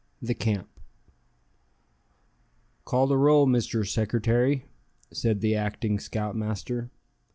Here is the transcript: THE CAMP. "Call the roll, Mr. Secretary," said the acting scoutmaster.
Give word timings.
THE 0.19 0.33
CAMP. 0.33 0.67
"Call 2.85 3.05
the 3.05 3.17
roll, 3.19 3.45
Mr. 3.45 3.87
Secretary," 3.87 4.65
said 5.11 5.41
the 5.41 5.53
acting 5.53 5.99
scoutmaster. 5.99 6.89